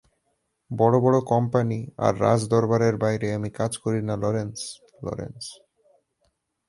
বড় 0.71 0.95
বড় 0.99 1.17
কোম্পানি 1.25 1.79
আর 1.97 2.13
রাজ 2.21 2.41
দরবারের 2.47 2.95
বাইরে 2.97 3.27
আমি 3.33 3.49
কাজ 3.49 3.71
করি 3.77 3.99
না 4.01 4.15
লরেন্স, 4.17 4.57
লরেন্স। 5.03 5.43